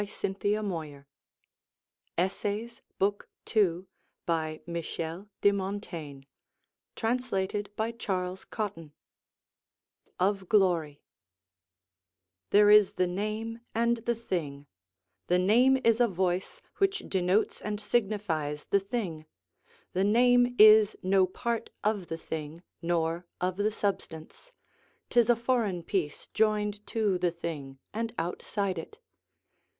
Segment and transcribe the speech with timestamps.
[0.01, 0.13] Why, there
[0.65, 1.05] are thirty years
[2.17, 3.03] that I have thus
[3.53, 3.87] lived.
[6.95, 8.87] CHAPTER XVI
[10.19, 11.01] OF GLORY
[12.49, 14.65] There is the name and the thing:
[15.27, 19.27] the name is a voice which denotes and signifies the thing;
[19.93, 24.51] the name is no part of the thing, nor of the substance;
[25.11, 28.97] 'tis a foreign piece joined to the thing, and outside it.